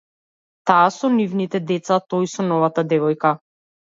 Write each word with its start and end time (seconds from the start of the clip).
Таа 0.69 0.85
со 0.95 1.09
нивните 1.17 1.61
деца, 1.73 1.99
тој 2.13 2.27
со 2.33 2.47
новата 2.47 2.87
девојка 2.95 3.35